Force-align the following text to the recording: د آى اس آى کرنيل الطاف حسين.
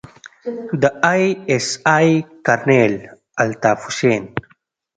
د 0.81 0.83
آى 1.13 1.23
اس 1.55 1.67
آى 1.97 2.09
کرنيل 2.45 2.93
الطاف 3.41 3.79
حسين. 3.87 4.23